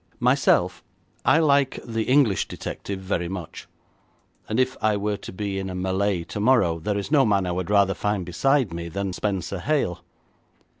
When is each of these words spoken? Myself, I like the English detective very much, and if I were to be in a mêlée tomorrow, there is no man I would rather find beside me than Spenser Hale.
Myself, 0.19 0.83
I 1.23 1.37
like 1.37 1.79
the 1.85 2.05
English 2.05 2.47
detective 2.47 2.99
very 3.01 3.27
much, 3.29 3.67
and 4.49 4.59
if 4.59 4.75
I 4.81 4.97
were 4.97 5.17
to 5.17 5.31
be 5.31 5.59
in 5.59 5.69
a 5.69 5.75
mêlée 5.75 6.25
tomorrow, 6.27 6.79
there 6.79 6.97
is 6.97 7.11
no 7.11 7.23
man 7.23 7.45
I 7.45 7.51
would 7.51 7.69
rather 7.69 7.93
find 7.93 8.25
beside 8.25 8.73
me 8.73 8.89
than 8.89 9.13
Spenser 9.13 9.59
Hale. 9.59 10.03